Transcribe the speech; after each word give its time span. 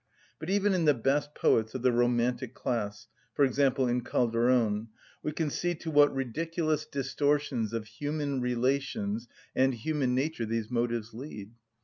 But 0.39 0.49
even 0.49 0.73
in 0.73 0.85
the 0.85 0.95
best 0.95 1.35
poets 1.35 1.75
of 1.75 1.83
the 1.83 1.91
romantic 1.91 2.55
class, 2.55 3.07
e.g., 3.39 3.61
in 3.63 4.01
Calderon, 4.03 4.87
we 5.21 5.31
can 5.31 5.51
see 5.51 5.75
to 5.75 5.91
what 5.91 6.11
ridiculous 6.11 6.87
distortions 6.87 7.71
of 7.71 7.85
human 7.85 8.41
relations 8.41 9.27
and 9.55 9.75
human 9.75 10.15
nature 10.15 10.47
these 10.47 10.71
motives 10.71 11.13
lead. 11.13 11.51